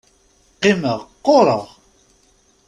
[0.55, 1.63] Qqimeɣ, qqureɣ.